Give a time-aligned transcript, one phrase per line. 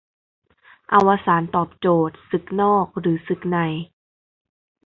[0.91, 3.57] อวสานตอบโจทย์ ศึกนอก หรือศึกใน